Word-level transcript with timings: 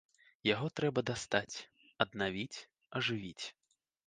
Яго 0.53 0.69
трэба 0.79 1.03
дастаць, 1.09 1.55
аднавіць, 2.07 2.63
ажывіць. 3.03 3.45